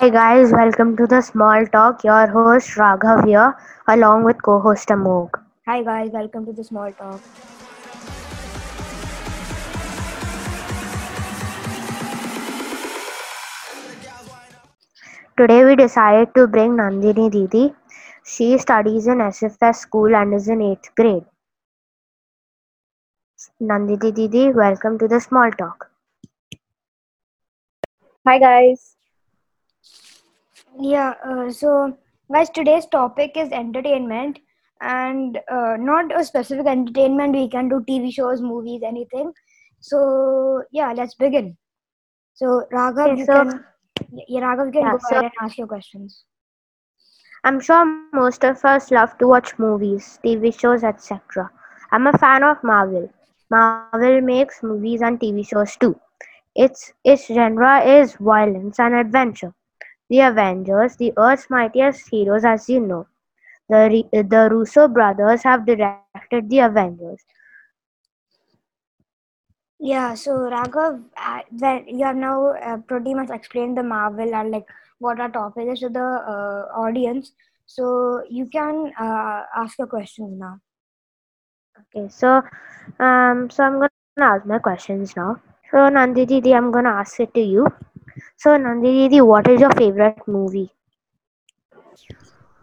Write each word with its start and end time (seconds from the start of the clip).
Hi 0.00 0.08
guys, 0.08 0.50
welcome 0.50 0.96
to 0.96 1.06
the 1.06 1.20
Small 1.20 1.66
Talk. 1.66 2.04
Your 2.04 2.26
host 2.26 2.70
Raghav 2.76 3.26
here, 3.26 3.54
along 3.86 4.24
with 4.24 4.42
co-host 4.42 4.88
Amogh. 4.88 5.34
Hi 5.66 5.82
guys, 5.82 6.10
welcome 6.10 6.46
to 6.46 6.54
the 6.54 6.64
small 6.64 6.90
talk. 6.90 7.20
Today 15.36 15.64
we 15.66 15.76
decided 15.76 16.34
to 16.34 16.46
bring 16.46 16.78
Nandini 16.78 17.30
Didi. 17.30 17.74
She 18.24 18.56
studies 18.56 19.06
in 19.06 19.18
SFS 19.18 19.74
school 19.82 20.16
and 20.16 20.32
is 20.32 20.48
in 20.48 20.60
8th 20.60 20.94
grade. 20.96 21.26
Nandini 23.60 24.14
Didi, 24.14 24.48
welcome 24.48 24.98
to 24.98 25.06
the 25.06 25.20
Small 25.20 25.50
Talk. 25.50 25.90
Hi 28.26 28.38
guys. 28.38 28.96
Yeah, 30.80 31.14
uh, 31.28 31.50
so 31.50 31.96
guys, 32.32 32.50
today's 32.50 32.86
topic 32.86 33.36
is 33.36 33.52
entertainment, 33.52 34.38
and 34.80 35.38
uh, 35.50 35.76
not 35.78 36.14
a 36.18 36.24
specific 36.24 36.66
entertainment. 36.66 37.34
We 37.34 37.48
can 37.48 37.68
do 37.68 37.82
TV 37.86 38.10
shows, 38.10 38.40
movies, 38.42 38.82
anything. 38.84 39.32
So 39.80 40.62
yeah, 40.72 40.92
let's 40.96 41.14
begin. 41.14 41.56
So 42.34 42.64
Raghav, 42.72 43.14
Okay, 43.14 43.16
you 43.16 43.26
so- 43.26 43.34
can 43.34 43.64
yeah, 44.28 44.40
Raghav, 44.40 44.66
you 44.66 44.72
can 44.72 44.88
Yeah, 44.88 44.90
go 44.90 44.98
so- 44.98 45.20
ahead 45.20 45.24
and 45.24 45.32
ask 45.42 45.58
your 45.58 45.66
questions. 45.68 46.24
I'm 47.44 47.60
sure 47.60 47.84
most 47.86 48.44
of 48.44 48.64
us 48.64 48.90
love 48.90 49.16
to 49.18 49.26
watch 49.28 49.58
movies, 49.58 50.18
TV 50.22 50.50
shows, 50.52 50.82
etc. 50.84 51.50
I'm 51.92 52.06
a 52.06 52.12
fan 52.18 52.42
of 52.42 52.62
Marvel. 52.64 53.10
Marvel 53.50 54.20
makes 54.20 54.62
movies 54.62 55.00
and 55.02 55.20
TV 55.20 55.42
shows 55.42 55.76
too. 55.76 56.00
Its 56.54 56.92
its 57.04 57.26
genre 57.26 57.80
is 57.80 58.16
violence 58.16 58.78
and 58.78 58.94
adventure. 58.94 59.54
The 60.10 60.20
Avengers, 60.20 60.96
the 60.96 61.14
Earth's 61.16 61.48
mightiest 61.48 62.10
heroes, 62.10 62.44
as 62.44 62.68
you 62.68 62.80
know. 62.80 63.06
The 63.70 64.04
the 64.12 64.48
Russo 64.50 64.88
brothers 64.88 65.42
have 65.44 65.64
directed 65.64 66.18
the 66.20 66.60
Avengers. 66.60 66.92
Yeah, 69.78 70.14
so 70.14 70.32
Raghav, 70.32 71.02
uh, 71.16 71.80
you 71.86 72.04
have 72.04 72.16
now 72.16 72.48
uh, 72.48 72.76
pretty 72.78 73.14
much 73.14 73.30
explained 73.30 73.78
the 73.78 73.82
Marvel 73.82 74.34
and 74.34 74.50
like 74.50 74.66
what 74.98 75.18
our 75.20 75.30
topic 75.30 75.68
is 75.68 75.80
to 75.80 75.88
the 75.88 76.00
uh, 76.00 76.68
audience. 76.78 77.32
So 77.66 78.22
you 78.28 78.46
can 78.46 78.92
uh, 79.00 79.44
ask 79.56 79.78
your 79.78 79.86
questions 79.86 80.38
now. 80.38 80.60
Okay, 81.80 82.08
so 82.08 82.42
um, 82.98 83.48
so 83.50 83.64
I'm 83.64 83.78
gonna 83.78 83.90
ask 84.18 84.46
my 84.46 84.58
questions 84.58 85.16
now. 85.16 85.40
So 85.70 85.88
Nandi 85.88 86.26
Didi, 86.26 86.54
I'm 86.54 86.70
gonna 86.70 86.90
ask 86.90 87.20
it 87.20 87.32
to 87.34 87.40
you. 87.40 87.66
So 88.40 88.56
Nandi 88.56 88.92
Didi, 88.92 89.20
what 89.20 89.48
is 89.48 89.60
your 89.60 89.70
favorite 89.72 90.26
movie? 90.26 90.72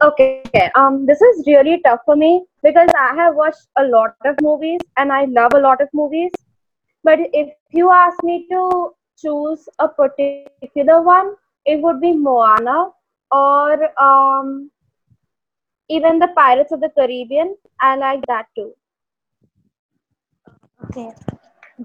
Okay, 0.03 0.71
um, 0.75 1.05
this 1.05 1.21
is 1.21 1.43
really 1.47 1.81
tough 1.85 1.99
for 2.05 2.15
me 2.15 2.45
because 2.63 2.89
I 2.97 3.15
have 3.15 3.35
watched 3.35 3.67
a 3.77 3.95
lot 3.95 4.15
of 4.25 4.35
movies 4.41 4.79
and 4.97 5.11
I 5.11 5.25
love 5.25 5.53
a 5.55 5.59
lot 5.59 5.81
of 5.81 5.89
movies. 5.93 6.31
But 7.03 7.19
if 7.33 7.49
you 7.71 7.91
ask 7.91 8.21
me 8.23 8.47
to 8.51 8.93
choose 9.17 9.67
a 9.79 9.87
particular 9.89 11.01
one, 11.01 11.35
it 11.65 11.81
would 11.81 11.99
be 12.01 12.13
Moana 12.13 12.91
or 13.31 14.01
um, 14.01 14.69
even 15.89 16.19
the 16.19 16.27
Pirates 16.29 16.71
of 16.71 16.79
the 16.81 16.89
Caribbean. 16.89 17.55
I 17.79 17.95
like 17.95 18.25
that 18.27 18.47
too. 18.55 18.73
Okay. 20.83 21.11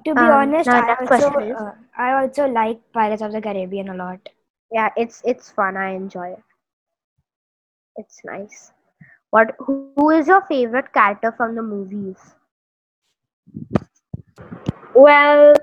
To 0.04 0.14
be 0.14 0.28
Um, 0.28 0.30
honest, 0.30 0.72
now 0.72 0.74
I 0.74 0.96
also 1.00 1.26
uh, 1.56 1.72
I 1.96 2.12
also 2.22 2.46
like 2.46 2.92
Pirates 2.92 3.22
of 3.22 3.32
the 3.32 3.40
Caribbean 3.40 3.88
a 3.88 3.94
lot. 3.94 4.28
Yeah, 4.72 4.90
it's 4.96 5.22
it's 5.24 5.50
fun. 5.50 5.76
I 5.76 5.90
enjoy 5.90 6.30
it. 6.32 6.42
It's 7.96 8.20
nice. 8.24 8.72
What? 9.30 9.54
Who, 9.60 9.92
who 9.94 10.10
is 10.10 10.26
your 10.28 10.42
favorite 10.42 10.92
character 10.92 11.32
from 11.32 11.54
the 11.54 11.62
movies? 11.62 12.34
Well, 14.94 15.54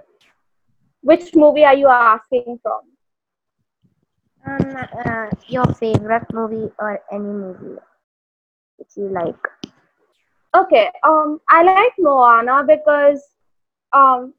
which 1.02 1.36
movie 1.36 1.66
are 1.66 1.76
you 1.76 1.88
asking 1.90 2.54
from? 2.54 2.76
Um, 4.46 4.76
uh, 5.06 5.30
your 5.48 5.66
favorite 5.74 6.32
movie 6.34 6.72
or 6.80 7.00
any 7.12 7.24
movie 7.32 7.80
which 8.78 8.98
you 8.98 9.08
like? 9.10 9.36
Okay, 10.56 10.92
um, 11.04 11.40
I 11.50 11.64
like 11.64 11.94
Moana 12.00 12.64
because, 12.66 13.24
um, 13.94 14.34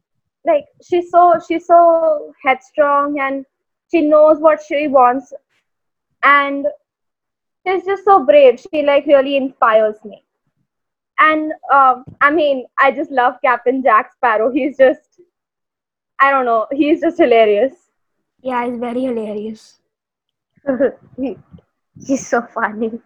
like 0.46 0.64
she's 0.82 1.10
so 1.10 1.34
she's 1.46 1.66
so 1.66 2.32
headstrong 2.44 3.18
and 3.20 3.44
she 3.90 4.02
knows 4.02 4.38
what 4.40 4.60
she 4.62 4.88
wants, 4.88 5.32
and 6.22 6.66
she's 7.66 7.84
just 7.84 8.04
so 8.04 8.24
brave. 8.24 8.60
She 8.60 8.82
like 8.82 9.06
really 9.06 9.36
inspires 9.36 9.96
me. 10.04 10.24
And 11.18 11.52
um, 11.72 12.04
I 12.20 12.30
mean, 12.30 12.66
I 12.78 12.90
just 12.92 13.10
love 13.10 13.34
Captain 13.44 13.82
Jack 13.82 14.12
Sparrow. 14.12 14.50
He's 14.50 14.76
just, 14.76 15.20
I 16.20 16.30
don't 16.30 16.44
know, 16.44 16.66
he's 16.72 17.00
just 17.00 17.18
hilarious. 17.18 17.90
Yeah, 18.42 18.66
he's 18.66 18.78
very 18.78 19.02
hilarious. 19.02 19.80
He- 21.16 21.38
He's 22.06 22.26
so 22.26 22.42
funny. 22.42 23.00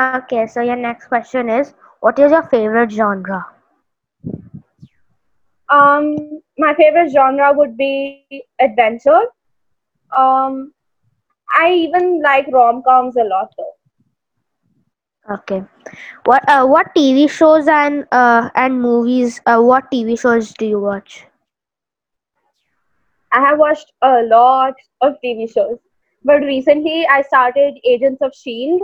Okay, 0.00 0.46
so 0.46 0.60
your 0.60 0.76
next 0.76 1.06
question 1.08 1.48
is, 1.48 1.74
what 2.00 2.18
is 2.18 2.30
your 2.32 2.42
favorite 2.42 2.90
genre? 2.90 3.46
Um, 5.70 6.40
my 6.58 6.74
favorite 6.74 7.10
genre 7.10 7.52
would 7.52 7.76
be 7.76 8.24
adventure. 8.60 9.02
Um, 10.16 10.72
I 11.50 11.72
even 11.72 12.20
like 12.22 12.46
rom 12.52 12.82
coms 12.82 13.16
a 13.16 13.24
lot 13.24 13.52
though. 13.56 13.72
Okay. 15.30 15.62
What 16.24 16.42
uh, 16.48 16.66
what 16.66 16.94
TV 16.94 17.28
shows 17.28 17.68
and 17.68 18.06
uh, 18.12 18.50
and 18.54 18.80
movies? 18.80 19.40
Uh, 19.46 19.60
what 19.60 19.90
TV 19.90 20.16
shows 20.16 20.52
do 20.54 20.66
you 20.66 20.80
watch? 20.80 21.26
I 23.32 23.40
have 23.40 23.58
watched 23.58 23.92
a 24.02 24.22
lot 24.24 24.74
of 25.00 25.14
TV 25.22 25.46
shows, 25.52 25.78
but 26.24 26.40
recently 26.42 27.06
I 27.06 27.22
started 27.22 27.78
Agents 27.84 28.20
of 28.22 28.34
Shield, 28.34 28.82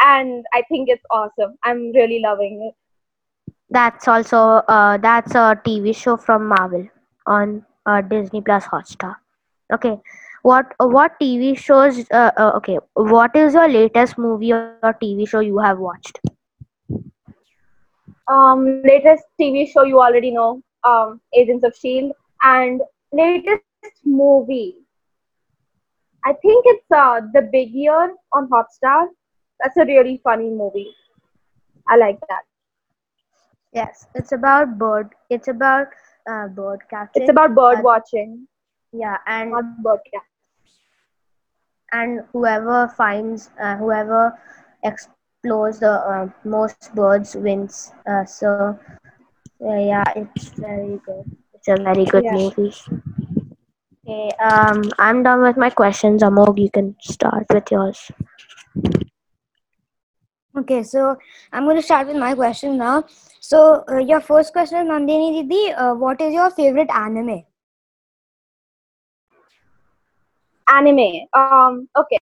and 0.00 0.44
I 0.52 0.62
think 0.68 0.88
it's 0.88 1.04
awesome. 1.10 1.56
I'm 1.64 1.92
really 1.92 2.20
loving 2.20 2.62
it. 2.70 2.87
That's 3.70 4.08
also 4.08 4.38
uh, 4.76 4.96
that's 4.98 5.34
a 5.34 5.60
TV 5.64 5.92
show 5.92 6.16
from 6.16 6.48
Marvel 6.48 6.88
on 7.26 7.64
uh, 7.86 8.00
Disney 8.02 8.40
Plus 8.40 8.64
Hotstar. 8.66 9.16
Okay. 9.72 9.98
What 10.42 10.74
what 10.78 11.18
TV 11.20 11.56
shows? 11.56 11.98
Uh, 12.10 12.30
uh, 12.36 12.52
okay. 12.56 12.78
What 12.94 13.36
is 13.36 13.54
your 13.54 13.68
latest 13.68 14.18
movie 14.18 14.52
or 14.52 14.66
TV 14.70 15.02
show 15.02 15.16
you 15.16 15.34
have 15.34 15.54
watched? 15.54 15.94
Um, 18.28 18.82
latest 18.84 19.24
TV 19.40 19.66
show 19.66 19.84
you 19.84 20.00
already 20.00 20.30
know, 20.30 20.62
um, 20.84 21.20
Agents 21.34 21.64
of 21.64 21.74
Shield, 21.76 22.12
and 22.42 22.80
latest 23.12 23.64
movie. 24.04 24.76
I 26.24 26.32
think 26.32 26.64
it's 26.66 26.90
uh, 26.90 27.20
The 27.32 27.42
Big 27.52 27.70
Year 27.70 28.14
on 28.32 28.48
Hotstar. 28.48 29.08
That's 29.60 29.76
a 29.76 29.84
really 29.84 30.20
funny 30.22 30.50
movie. 30.50 30.94
I 31.88 31.96
like 31.96 32.18
that. 32.28 32.47
Yes, 33.72 34.06
it's 34.14 34.32
about 34.32 34.78
bird. 34.78 35.14
It's 35.30 35.48
about 35.48 35.88
uh, 36.28 36.48
bird 36.48 36.80
catching. 36.90 37.12
It's 37.14 37.28
about 37.28 37.54
bird 37.54 37.80
Uh, 37.80 37.82
watching, 37.82 38.48
yeah, 38.92 39.18
and 39.26 39.50
not 39.50 39.82
bird 39.82 40.00
catching. 40.12 40.28
and 41.92 42.20
whoever 42.32 42.88
finds 42.96 43.50
uh, 43.60 43.76
whoever 43.76 44.38
explores 44.84 45.80
the 45.80 45.92
uh, 45.92 46.28
most 46.44 46.94
birds 46.94 47.34
wins. 47.36 47.92
Uh, 48.06 48.24
so 48.24 48.70
uh, 49.64 49.78
yeah, 49.78 50.04
it's 50.16 50.52
very 50.58 51.00
good. 51.04 51.24
It's 51.54 51.68
a 51.68 51.76
very 51.76 52.04
good 52.04 52.24
Yeah. 52.24 52.30
movie. 52.30 52.72
Okay, 54.06 54.32
um, 54.42 54.82
I'm 54.98 55.22
done 55.22 55.42
with 55.42 55.56
my 55.56 55.70
questions. 55.70 56.22
Amogh, 56.22 56.58
you 56.58 56.70
can 56.70 56.96
start 57.00 57.46
with 57.52 57.70
yours. 57.70 58.10
Okay, 60.58 60.82
so 60.82 61.16
I'm 61.52 61.64
going 61.64 61.76
to 61.76 61.82
start 61.82 62.06
with 62.08 62.16
my 62.16 62.34
question 62.34 62.76
now. 62.78 63.04
So 63.40 63.84
uh, 63.88 63.98
your 63.98 64.20
first 64.20 64.52
question, 64.52 64.88
Nandini 64.88 65.42
Didi, 65.42 65.72
uh, 65.72 65.94
what 65.94 66.20
is 66.20 66.32
your 66.34 66.50
favorite 66.50 66.90
anime? 66.90 67.44
anime 70.74 71.08
um 71.40 71.88
okay 72.00 72.18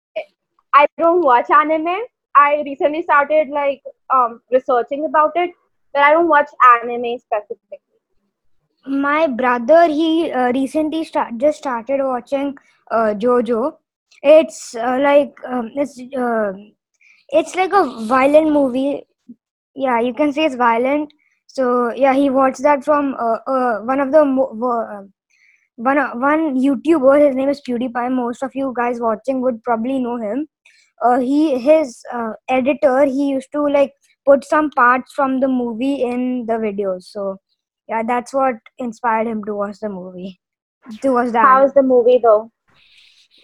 i 0.75 0.87
don't 0.99 1.23
watch 1.25 1.51
anime 1.51 1.97
i 2.37 2.63
recently 2.67 3.03
started 3.03 3.49
like 3.49 3.83
um 4.15 4.41
researching 4.53 5.05
about 5.07 5.33
it 5.37 5.51
but 5.93 6.03
i 6.03 6.11
don't 6.13 6.29
watch 6.29 6.49
anime 6.75 7.19
specifically 7.19 7.81
My 8.87 9.27
brother, 9.27 9.87
he 9.89 10.31
uh, 10.31 10.53
recently 10.53 11.05
start, 11.05 11.39
just 11.39 11.59
started 11.59 12.01
watching 12.03 12.57
uh, 12.91 13.15
JoJo. 13.17 13.77
It's 14.23 14.75
uh, 14.75 14.99
like 15.01 15.35
um, 15.47 15.71
it's 15.75 16.01
uh, 16.17 16.53
it's 17.29 17.55
like 17.55 17.73
a 17.73 17.85
violent 18.07 18.53
movie. 18.53 19.07
Yeah, 19.75 20.01
you 20.01 20.15
can 20.15 20.33
say 20.33 20.45
it's 20.47 20.57
violent. 20.57 21.13
So 21.47 21.93
yeah, 21.95 22.15
he 22.15 22.31
watched 22.31 22.63
that 22.63 22.85
from 22.85 23.15
uh, 23.19 23.39
uh, 23.47 23.81
one 23.81 24.01
of 24.01 24.13
the 24.13 24.25
mo- 24.25 24.57
uh, 24.73 25.03
one 25.77 25.99
uh, 25.99 26.13
one 26.15 26.57
YouTuber. 26.57 27.27
His 27.27 27.37
name 27.37 27.49
is 27.49 27.63
PewDiePie. 27.69 28.13
Most 28.13 28.43
of 28.43 28.53
you 28.55 28.73
guys 28.77 29.01
watching 29.01 29.41
would 29.43 29.63
probably 29.65 29.99
know 30.01 30.17
him. 30.19 30.49
Uh, 31.03 31.19
he 31.21 31.59
his 31.59 32.03
uh, 32.13 32.33
editor. 32.49 33.05
He 33.05 33.29
used 33.31 33.51
to 33.53 33.63
like 33.67 33.93
put 34.27 34.45
some 34.45 34.71
parts 34.71 35.13
from 35.15 35.41
the 35.41 35.49
movie 35.49 36.03
in 36.03 36.47
the 36.47 36.55
videos. 36.55 37.05
So 37.05 37.39
yeah, 37.89 38.03
that's 38.07 38.35
what 38.35 38.57
inspired 38.79 39.27
him 39.29 39.45
to 39.45 39.55
watch 39.55 39.79
the 39.81 39.89
movie. 39.91 40.41
To 41.03 41.13
watch 41.13 41.33
the 41.33 41.41
How's 41.43 41.73
the 41.75 41.83
movie 41.83 42.19
though? 42.19 42.51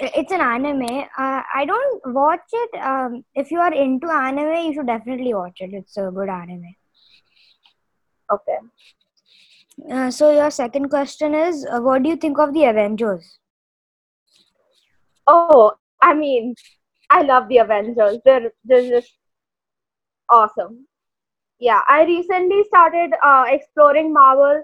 It's 0.02 0.32
an 0.32 0.40
anime. 0.40 1.04
Uh, 1.18 1.42
I 1.54 1.64
don't 1.66 2.14
watch 2.14 2.48
it. 2.52 2.80
Um, 2.80 3.22
if 3.34 3.50
you 3.50 3.58
are 3.60 3.72
into 3.72 4.10
anime, 4.10 4.64
you 4.64 4.74
should 4.74 4.86
definitely 4.86 5.34
watch 5.34 5.58
it. 5.60 5.74
It's 5.74 5.96
a 5.98 6.10
good 6.10 6.30
anime. 6.30 6.74
Okay. 8.32 8.56
Uh, 9.92 10.10
so 10.10 10.30
your 10.32 10.50
second 10.50 10.88
question 10.88 11.34
is, 11.34 11.66
uh, 11.70 11.80
what 11.80 12.02
do 12.02 12.08
you 12.08 12.16
think 12.16 12.38
of 12.38 12.54
the 12.54 12.64
Avengers? 12.64 13.38
Oh, 15.26 15.72
I 16.00 16.14
mean, 16.14 16.54
I 17.10 17.22
love 17.22 17.48
the 17.48 17.58
Avengers. 17.58 18.18
They're 18.24 18.52
they're 18.64 18.88
just 18.88 19.12
awesome. 20.30 20.86
Yeah, 21.58 21.82
I 21.86 22.04
recently 22.04 22.64
started 22.64 23.12
uh, 23.22 23.44
exploring 23.48 24.14
Marvel, 24.14 24.62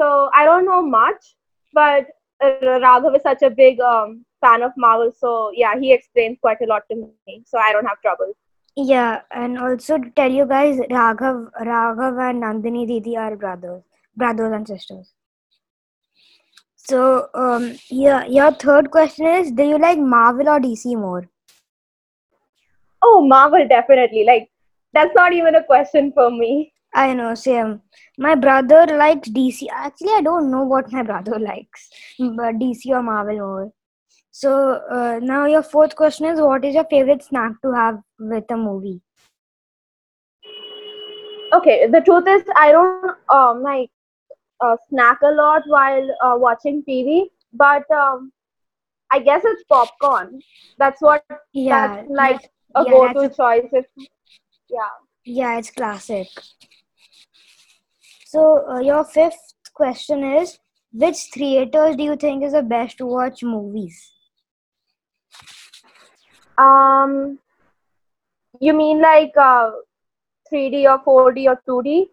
so 0.00 0.30
I 0.34 0.46
don't 0.46 0.64
know 0.64 0.82
much, 0.82 1.36
but 1.74 2.06
Raghav 2.42 3.14
is 3.14 3.22
such 3.22 3.42
a 3.42 3.50
big 3.50 3.78
um, 3.80 4.24
fan 4.40 4.62
of 4.62 4.72
Marvel, 4.76 5.12
so 5.16 5.50
yeah, 5.54 5.78
he 5.78 5.92
explains 5.92 6.38
quite 6.40 6.60
a 6.62 6.66
lot 6.66 6.82
to 6.90 6.96
me, 6.96 7.42
so 7.46 7.58
I 7.58 7.72
don't 7.72 7.86
have 7.86 8.00
trouble. 8.00 8.32
Yeah, 8.76 9.20
and 9.30 9.58
also 9.58 9.98
to 9.98 10.10
tell 10.10 10.30
you 10.30 10.46
guys, 10.46 10.78
Raghav, 10.90 11.50
Raghav 11.60 12.30
and 12.30 12.42
Nandini 12.42 12.86
Didi 12.86 13.16
are 13.16 13.36
brothers, 13.36 13.82
brothers 14.16 14.52
and 14.52 14.66
sisters. 14.66 15.12
So, 16.76 17.28
um, 17.34 17.76
yeah, 17.88 18.24
your 18.26 18.52
third 18.52 18.90
question 18.90 19.26
is, 19.26 19.50
do 19.52 19.62
you 19.62 19.78
like 19.78 19.98
Marvel 19.98 20.48
or 20.48 20.60
DC 20.60 20.96
more? 20.96 21.28
Oh, 23.02 23.26
Marvel 23.26 23.66
definitely. 23.68 24.24
Like 24.24 24.50
that's 24.92 25.14
not 25.14 25.32
even 25.32 25.54
a 25.54 25.64
question 25.64 26.12
for 26.12 26.30
me. 26.30 26.72
I 26.92 27.14
know, 27.14 27.34
same. 27.34 27.82
My 28.18 28.34
brother 28.34 28.86
likes 28.86 29.28
DC. 29.28 29.66
Actually, 29.72 30.14
I 30.16 30.22
don't 30.22 30.50
know 30.50 30.64
what 30.64 30.90
my 30.92 31.02
brother 31.02 31.38
likes, 31.50 31.88
but 32.18 32.58
DC 32.58 32.86
or 32.88 33.02
Marvel 33.02 33.38
more. 33.38 33.72
So 34.40 34.80
uh, 34.90 35.20
now 35.22 35.44
your 35.44 35.62
fourth 35.62 35.94
question 35.96 36.24
is, 36.26 36.40
what 36.40 36.64
is 36.64 36.74
your 36.74 36.84
favorite 36.84 37.22
snack 37.22 37.60
to 37.62 37.72
have 37.72 38.00
with 38.18 38.50
a 38.50 38.56
movie? 38.56 39.02
Okay, 41.52 41.86
the 41.88 42.00
truth 42.00 42.26
is 42.28 42.42
I 42.56 42.72
don't 42.72 43.00
um 43.30 43.62
like 43.62 43.90
uh, 44.60 44.76
snack 44.88 45.18
a 45.22 45.30
lot 45.32 45.62
while 45.66 46.08
uh, 46.24 46.34
watching 46.36 46.82
TV, 46.84 47.30
but 47.52 47.90
um, 47.90 48.32
I 49.10 49.20
guess 49.20 49.42
it's 49.44 49.64
popcorn. 49.64 50.42
That's 50.78 51.00
what 51.02 51.24
Yeah, 51.52 52.04
that's 52.06 52.08
like 52.10 52.50
a 52.74 52.84
yeah, 52.84 52.90
go-to 52.90 53.28
choice. 53.30 53.68
If 53.72 53.86
yeah. 54.68 54.88
yeah, 55.24 55.58
it's 55.58 55.70
classic. 55.70 56.28
So 58.24 58.66
uh, 58.68 58.80
your 58.80 59.04
fifth 59.04 59.54
question 59.74 60.22
is, 60.24 60.58
which 60.92 61.30
theaters 61.34 61.96
do 61.96 62.02
you 62.04 62.16
think 62.16 62.42
is 62.42 62.52
the 62.52 62.62
best 62.62 62.98
to 62.98 63.06
watch 63.06 63.42
movies? 63.42 64.12
Um, 66.60 67.38
you 68.60 68.72
mean 68.74 69.00
like 69.00 69.36
uh, 69.36 69.70
3D 70.52 70.84
or 70.90 71.32
4D 71.32 71.46
or 71.48 71.60
2D? 71.68 72.06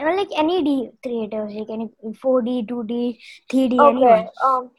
Uh, 0.00 0.16
like 0.16 0.28
any 0.36 0.62
D 0.64 0.90
theaters, 1.02 1.52
like 1.52 1.68
any 1.70 1.90
4D, 2.02 2.66
2D, 2.66 3.18
3D, 3.50 3.72
anyone. 3.72 3.96
Okay. 4.02 4.28
Um, 4.42 4.70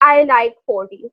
I 0.00 0.22
like 0.24 0.54
4D. 0.68 1.10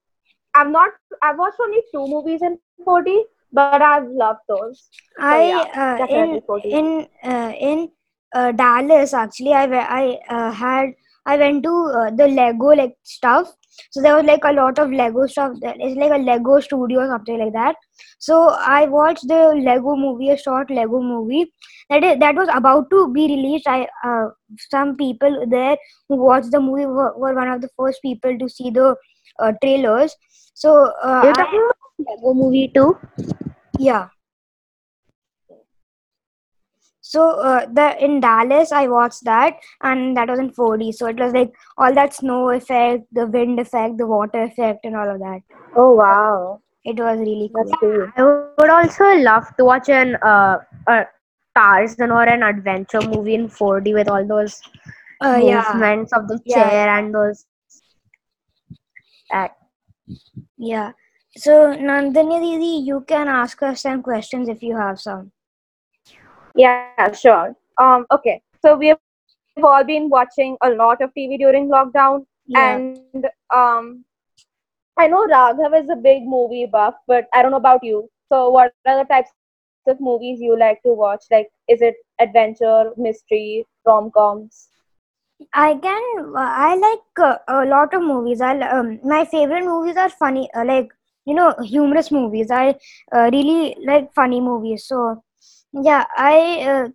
I'm 0.54 0.72
not. 0.72 0.92
I've 1.22 1.38
watched 1.38 1.60
only 1.60 1.82
two 1.92 2.08
movies 2.08 2.42
in 2.42 2.58
4D, 2.86 3.24
but 3.52 3.82
I've 3.82 4.08
loved 4.08 4.40
those. 4.48 4.88
So 5.20 5.26
I 5.26 5.42
yeah, 5.44 5.98
uh, 6.00 6.08
in 6.08 6.42
4D. 6.48 6.66
in 6.66 7.08
uh, 7.24 7.54
in 7.60 7.92
uh, 8.34 8.52
Dallas 8.54 9.14
actually 9.14 9.54
I 9.54 9.66
I 9.66 10.20
uh, 10.30 10.52
had 10.52 10.94
I 11.28 11.38
went 11.38 11.64
to 11.64 11.72
uh, 12.00 12.10
the 12.12 12.28
Lego 12.28 12.68
like 12.68 12.96
stuff. 13.04 13.54
So 13.92 14.02
there 14.02 14.16
was 14.16 14.26
like 14.26 14.44
a 14.44 14.54
lot 14.54 14.80
of 14.80 14.92
Lego 14.92 15.28
stuff. 15.28 15.54
It's 15.62 15.98
like 15.98 16.12
a 16.12 16.24
Lego 16.24 16.60
studio 16.60 17.02
or 17.02 17.08
something 17.08 17.38
like 17.40 17.54
that. 17.54 17.76
So 18.18 18.50
I 18.50 18.86
watched 18.86 19.28
the 19.28 19.54
Lego 19.64 19.96
movie, 19.96 20.32
a 20.32 20.38
short 20.38 20.72
Lego 20.72 21.02
movie 21.02 21.54
that 21.90 22.04
is, 22.04 22.20
that 22.20 22.36
was 22.36 22.50
about 22.54 22.90
to 22.90 23.14
be 23.14 23.28
released. 23.28 23.68
I 23.68 23.88
uh, 24.04 24.30
some 24.72 24.96
people 24.96 25.46
there 25.48 25.78
who 26.10 26.16
watched 26.16 26.52
the 26.52 26.60
movie 26.60 26.86
were, 26.86 27.16
were 27.18 27.36
one 27.36 27.50
of 27.50 27.62
the 27.62 27.70
first 27.78 28.02
people 28.02 28.38
to 28.40 28.50
see 28.50 28.72
the 28.72 28.96
uh, 29.40 29.52
trailers. 29.62 30.16
So 30.56 30.92
uh, 31.04 31.22
You're 31.24 31.38
I, 31.38 31.44
talking 31.44 31.70
about 31.70 32.10
Lego 32.10 32.34
movie 32.34 32.72
too? 32.74 32.98
yeah. 33.78 34.08
So 37.08 37.30
uh, 37.50 37.66
the 37.80 37.88
in 38.04 38.20
Dallas, 38.20 38.72
I 38.72 38.88
watched 38.88 39.24
that, 39.26 39.56
and 39.82 40.18
that 40.18 40.30
was 40.30 40.40
in 40.40 40.52
4D. 40.52 40.92
So 40.92 41.08
it 41.08 41.18
was 41.26 41.34
like 41.34 41.54
all 41.78 41.94
that 41.94 42.14
snow 42.14 42.50
effect, 42.50 43.06
the 43.12 43.28
wind 43.28 43.60
effect, 43.60 43.98
the 43.98 44.08
water 44.08 44.44
effect, 44.44 44.86
and 44.86 44.96
all 44.96 45.10
of 45.16 45.20
that. 45.20 45.42
Oh 45.76 45.94
wow, 45.96 46.62
It 46.84 47.00
was 47.00 47.20
really 47.20 47.52
cool. 47.56 47.72
cool. 47.80 48.12
I 48.18 48.24
would 48.24 48.40
also 48.40 48.84
love 49.20 49.56
to 49.58 49.66
watch 49.66 49.90
an 49.90 50.16
uh, 50.22 50.60
a 50.88 51.06
Tarzan 51.56 52.12
or 52.12 52.24
an 52.24 52.44
adventure 52.44 53.02
movie 53.02 53.36
in 53.36 53.48
4D 53.50 53.94
with 53.94 54.08
all 54.10 54.26
those 54.26 54.62
Uh, 55.22 55.40
yeah, 55.42 55.64
movements 55.64 56.14
of 56.14 56.28
the 56.28 56.40
Yeah, 56.46 56.80
chair 56.80 56.90
and 56.90 57.14
those. 57.14 57.46
Uh, 59.34 59.48
yeah. 60.58 60.92
So 61.38 61.74
Nandini 61.76 62.40
Didi, 62.42 62.84
you 62.86 63.02
can 63.08 63.28
ask 63.28 63.62
us 63.64 63.82
some 63.82 64.02
questions 64.04 64.50
if 64.50 64.62
you 64.64 64.78
have 64.78 65.00
some. 65.00 65.32
Yeah, 66.58 67.12
sure. 67.14 67.56
Um, 67.80 68.06
okay. 68.12 68.42
So 68.64 68.78
we 68.78 68.90
have 68.90 69.64
all 69.64 69.84
been 69.84 70.10
watching 70.10 70.58
a 70.62 70.70
lot 70.72 71.02
of 71.02 71.14
TV 71.14 71.38
during 71.38 71.70
lockdown, 71.70 72.26
Yeah. 72.48 72.80
and 72.94 73.28
um, 73.54 74.06
I 74.98 75.08
know 75.08 75.26
Raghav 75.28 75.80
is 75.82 75.90
a 75.90 75.96
big 75.96 76.24
movie 76.26 76.66
buff, 76.66 76.96
but 77.08 77.28
I 77.34 77.44
don't 77.44 77.52
know 77.64 77.64
about 77.74 78.00
you. 78.00 78.22
So 78.50 78.50
what 78.50 78.88
are 78.88 79.04
the 79.04 79.08
types 79.08 79.88
of 79.88 80.00
movies 80.02 80.40
you 80.42 80.58
like 80.58 80.82
to 80.84 80.94
watch? 80.94 81.24
Like, 81.32 81.50
is 81.68 81.82
it 81.82 81.96
adventure, 82.20 82.92
mystery, 82.98 83.66
rom-coms? 83.86 84.70
I 85.54 85.76
can. 85.76 86.04
Uh, 86.36 86.52
I 86.68 86.76
like 86.76 87.20
uh, 87.20 87.38
a 87.48 87.66
lot 87.66 87.94
of 87.94 88.02
movies. 88.04 88.42
I 88.42 88.58
um, 88.70 89.00
my 89.04 89.26
favorite 89.26 89.66
movies 89.66 89.98
are 89.98 90.10
funny, 90.10 90.50
uh, 90.54 90.66
like 90.66 90.90
you 91.26 91.34
know, 91.36 91.54
humorous 91.64 92.12
movies. 92.12 92.52
I 92.52 92.76
uh, 93.14 93.30
really 93.32 93.76
like 93.86 94.14
funny 94.14 94.42
movies. 94.42 94.86
So 94.88 95.24
yeah, 95.84 96.06
I 96.16 96.62
uh, 96.70 96.88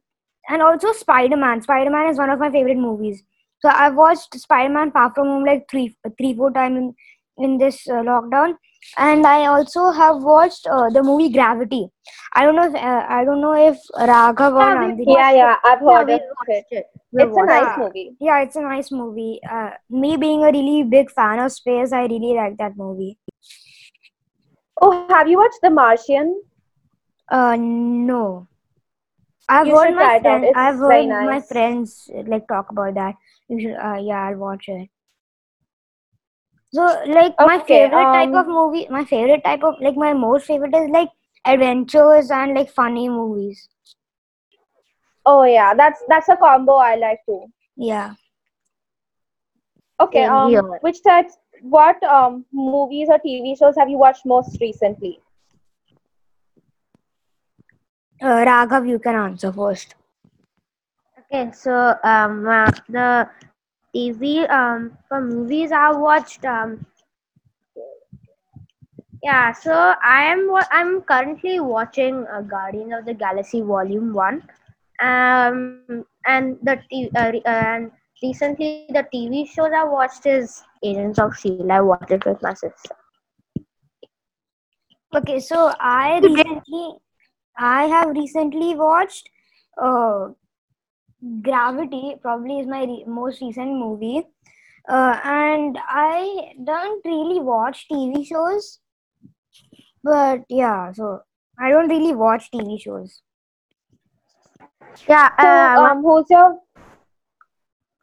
and 0.48 0.62
also 0.62 0.92
Spider 0.92 1.36
Man. 1.36 1.62
Spider 1.62 1.90
Man 1.90 2.08
is 2.10 2.18
one 2.18 2.30
of 2.30 2.38
my 2.38 2.50
favorite 2.50 2.76
movies. 2.78 3.22
So 3.60 3.68
I've 3.68 3.94
watched 3.94 4.34
Spider 4.38 4.72
Man 4.72 4.90
Far 4.90 5.12
From 5.14 5.28
Home 5.28 5.44
like 5.44 5.66
three, 5.70 5.96
three, 6.18 6.34
four 6.34 6.50
times 6.50 6.76
in 6.78 6.94
in 7.38 7.58
this 7.58 7.88
uh, 7.88 8.02
lockdown, 8.02 8.56
and 8.98 9.26
I 9.26 9.46
also 9.46 9.90
have 9.90 10.22
watched 10.22 10.66
uh, 10.66 10.90
the 10.90 11.02
movie 11.02 11.30
Gravity. 11.30 11.88
I 12.34 12.44
don't 12.44 12.56
know. 12.56 12.66
If, 12.68 12.74
uh, 12.74 13.06
I 13.08 13.24
don't 13.24 13.40
know 13.40 13.54
if 13.54 13.78
Raghav 13.96 14.54
or 14.54 14.66
Yeah, 14.66 14.80
we 14.80 14.92
Nandini. 14.96 15.14
Yeah, 15.16 15.32
yeah, 15.32 15.56
I've 15.64 15.80
heard 15.80 16.08
we 16.08 16.14
of 16.14 16.20
watched 16.20 16.50
it. 16.50 16.64
it. 16.70 16.86
We 17.12 17.24
It's 17.24 17.36
a 17.36 17.40
watched 17.40 17.48
nice 17.48 17.78
movie. 17.78 18.16
Yeah, 18.20 18.42
it's 18.42 18.56
a 18.56 18.62
nice 18.62 18.90
movie. 18.90 19.40
Uh, 19.50 19.70
me 19.90 20.16
being 20.16 20.42
a 20.44 20.52
really 20.52 20.82
big 20.82 21.10
fan 21.10 21.38
of 21.38 21.52
space, 21.52 21.92
I 21.92 22.02
really 22.06 22.34
like 22.34 22.56
that 22.58 22.76
movie. 22.76 23.18
Oh, 24.80 25.06
have 25.08 25.28
you 25.28 25.38
watched 25.38 25.60
The 25.62 25.70
Martian? 25.70 26.42
Uh, 27.28 27.56
no, 27.58 28.48
I've 29.48 29.68
heard 29.68 29.94
my 29.94 30.08
it 30.08 30.20
friend, 30.20 30.48
I've 30.54 30.76
heard 30.76 31.20
my 31.20 31.40
friends 31.40 32.10
uh, 32.14 32.22
like 32.26 32.48
talk 32.48 32.70
about 32.70 32.94
that. 32.94 33.14
You 33.48 33.60
should, 33.60 33.76
uh, 33.76 33.98
yeah, 34.00 34.28
I'll 34.28 34.36
watch 34.36 34.68
it. 34.68 34.88
So, 36.72 36.82
like 37.06 37.38
my 37.40 37.58
Okay, 37.60 37.60
favorite 37.60 38.12
type 38.12 38.32
of 38.34 38.46
um, 38.46 38.48
movie, 38.48 38.88
my 38.90 39.04
favorite 39.04 39.44
type 39.44 39.62
of 39.62 39.76
like 39.80 39.96
my 39.96 40.12
most 40.12 40.46
favorite 40.46 40.74
is 40.74 40.88
like 40.90 41.10
adventures 41.44 42.30
and 42.30 42.54
like 42.54 42.70
funny 42.70 43.08
movies. 43.08 43.68
Oh 45.26 45.42
yeah, 45.44 45.74
that's 45.74 46.02
that's 46.08 46.28
a 46.28 46.36
combo 46.36 46.76
I 46.76 46.94
like 46.94 47.20
too. 47.26 47.46
Yeah. 47.76 48.14
Okay, 50.00 50.24
um, 50.24 50.66
which 50.80 51.02
types, 51.02 51.38
what 51.62 52.02
um 52.04 52.44
movies 52.52 53.08
or 53.08 53.18
TV 53.18 53.56
shows 53.56 53.76
have 53.76 53.88
you 53.88 53.96
watched 53.98 54.26
most 54.26 54.60
recently? 54.60 55.20
Uh, 58.22 58.44
Raghav, 58.46 58.88
you 58.88 58.98
can 59.00 59.16
answer 59.16 59.52
first. 59.52 59.96
Okay, 61.18 61.50
so 61.52 61.94
um, 62.04 62.46
uh, 62.46 62.70
the 62.88 63.28
TV 63.94 64.46
um 64.48 64.96
for 65.08 65.20
movies 65.20 65.72
I 65.72 65.90
watched 65.92 66.44
um 66.44 66.86
yeah, 69.22 69.52
so 69.52 69.94
I 70.04 70.22
am 70.24 70.50
I'm 70.70 71.02
currently 71.02 71.60
watching 71.60 72.26
uh, 72.32 72.40
Guardians 72.42 72.94
of 72.98 73.04
the 73.06 73.14
Galaxy 73.14 73.60
Volume 73.60 74.12
One, 74.12 74.42
um, 75.00 76.04
and 76.26 76.58
the 76.62 76.78
t- 76.90 77.10
uh, 77.16 77.32
uh, 77.32 77.40
and 77.46 77.90
recently 78.22 78.86
the 78.90 79.06
TV 79.14 79.46
shows 79.48 79.70
I 79.76 79.84
watched 79.84 80.26
is 80.26 80.62
Agents 80.82 81.18
of 81.18 81.36
Shield. 81.36 81.70
I 81.70 81.80
watched 81.80 82.10
it 82.10 82.24
with 82.24 82.42
my 82.42 82.54
sister. 82.54 82.96
Okay, 85.14 85.38
so 85.40 85.72
I 85.78 86.18
recently, 86.20 86.94
I 87.56 87.86
have 87.86 88.10
recently 88.10 88.74
watched 88.74 89.28
uh, 89.78 90.30
Gravity. 91.42 92.14
Probably 92.22 92.60
is 92.60 92.66
my 92.68 92.84
re- 92.84 93.04
most 93.06 93.40
recent 93.42 93.76
movie, 93.76 94.24
uh, 94.88 95.20
and 95.24 95.78
I 95.82 96.54
don't 96.64 97.04
really 97.04 97.40
watch 97.40 97.88
TV 97.88 98.24
shows. 98.24 98.80
But 100.04 100.44
yeah, 100.48 100.92
so 100.92 101.22
I 101.58 101.70
don't 101.70 101.88
really 101.88 102.14
watch 102.14 102.50
TV 102.52 102.78
shows. 102.78 103.20
Yeah, 105.08 105.28
So, 105.40 105.70
uh, 105.76 105.80
I 105.80 105.90
um, 105.90 106.02
who's 106.02 106.26
your 106.30 106.58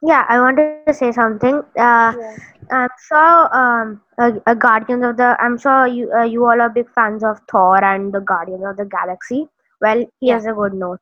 yeah, 0.02 0.24
I 0.28 0.40
wanted 0.40 0.86
to 0.86 0.94
say 0.94 1.12
something. 1.12 1.56
Uh, 1.56 2.12
yeah. 2.18 2.36
I'm 2.70 2.88
sure 3.08 3.56
um, 3.56 4.00
uh, 4.18 4.32
uh, 4.46 4.54
Guardians 4.54 5.04
of 5.04 5.16
the. 5.16 5.36
I'm 5.40 5.58
sure 5.58 5.86
you 5.86 6.12
uh, 6.12 6.22
you 6.24 6.44
all 6.46 6.60
are 6.60 6.70
big 6.70 6.90
fans 6.94 7.24
of 7.24 7.40
Thor 7.50 7.82
and 7.82 8.12
the 8.12 8.20
Guardians 8.20 8.64
of 8.64 8.76
the 8.76 8.84
Galaxy. 8.84 9.46
Well, 9.80 10.04
here's 10.20 10.46
a 10.46 10.52
good 10.52 10.74
note. 10.74 11.00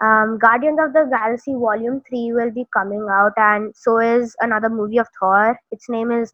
Um, 0.00 0.38
Guardians 0.38 0.78
of 0.80 0.92
the 0.92 1.04
Galaxy 1.10 1.54
Volume 1.54 2.00
Three 2.08 2.32
will 2.32 2.50
be 2.50 2.66
coming 2.72 3.06
out, 3.10 3.32
and 3.36 3.74
so 3.74 3.98
is 3.98 4.36
another 4.40 4.68
movie 4.68 4.98
of 4.98 5.08
Thor. 5.18 5.58
Its 5.72 5.88
name 5.88 6.10
is 6.12 6.32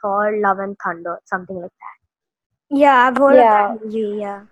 Thor: 0.00 0.36
Love 0.38 0.58
and 0.58 0.76
Thunder, 0.84 1.18
something 1.24 1.56
like 1.56 1.70
that. 1.70 2.76
Yeah, 2.76 3.08
I've 3.08 3.16
heard 3.16 3.36
Yeah. 3.36 3.72
of 3.74 3.80
that 3.80 3.84
movie. 3.86 4.18
Yeah, 4.20 4.42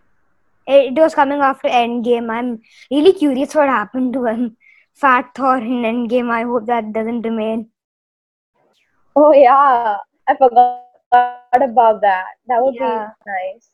it, 0.67 0.97
it 0.97 1.01
was 1.01 1.15
coming 1.15 1.41
after 1.41 1.69
Endgame. 1.69 2.31
I'm 2.31 2.61
really 2.91 3.13
curious 3.13 3.55
what 3.55 3.69
happened 3.69 4.15
to 4.15 4.25
him. 4.25 4.57
Fat 5.03 5.31
Thor 5.35 5.59
in 5.59 5.83
Endgame. 5.91 6.31
I 6.31 6.43
hope 6.43 6.67
that 6.67 6.93
doesn't 6.93 7.23
remain. 7.23 7.69
Oh 9.17 9.33
yeah, 9.33 9.97
I 10.29 10.37
forgot 10.37 10.81
about 11.71 12.01
that. 12.03 12.27
That 12.47 12.63
would 12.65 12.75
Yeah. 12.75 13.09
be 13.25 13.31
nice. 13.31 13.71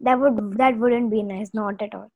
That 0.00 0.20
would 0.20 0.58
that 0.58 0.78
wouldn't 0.78 1.10
be 1.10 1.22
nice, 1.22 1.50
not 1.54 1.82
at 1.82 1.94
all. 1.94 2.10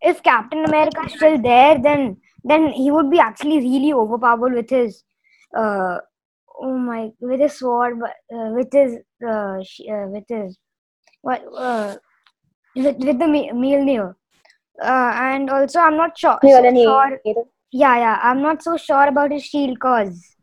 If 0.00 0.22
Captain 0.22 0.64
America 0.64 1.02
is 1.06 1.14
still 1.14 1.38
there, 1.48 1.78
then 1.78 2.16
then 2.44 2.68
he 2.68 2.90
would 2.90 3.10
be 3.10 3.18
actually 3.18 3.58
really 3.58 3.92
overpowered 3.92 4.54
with 4.54 4.70
his 4.70 5.02
uh 5.56 5.98
oh 6.60 6.76
my 6.76 7.10
with 7.20 7.40
his 7.40 7.58
sword, 7.58 7.98
but 8.00 8.14
uh, 8.36 8.50
with 8.58 8.72
his 8.72 8.98
uh, 9.26 9.62
sh- 9.62 9.88
uh 9.96 10.06
with 10.14 10.24
his 10.28 10.58
what 11.22 11.42
uh 11.56 11.96
with 12.76 12.96
with 12.98 13.18
the 13.18 13.26
Mjolnir. 13.26 14.14
Uh, 14.82 15.12
and 15.14 15.50
also 15.50 15.80
I'm 15.80 15.96
not 15.96 16.16
sure 16.18 16.38
so 16.46 16.72
sure 16.74 17.18
yeah 17.72 17.96
yeah 17.98 18.18
I'm 18.22 18.42
not 18.42 18.62
so 18.62 18.76
sure 18.76 19.06
about 19.08 19.32
his 19.32 19.44
shield 19.44 19.78
cause 19.80 20.36